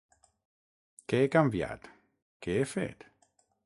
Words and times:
Què 1.13 1.21
he 1.25 1.29
canviat, 1.37 1.87
què 2.47 2.61
he 2.63 2.69
fet? 2.77 3.11